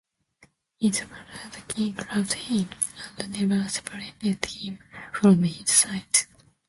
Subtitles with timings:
[0.79, 1.15] His father
[1.51, 2.69] the king loved him,
[3.19, 4.79] and never separated him
[5.13, 6.21] from his side.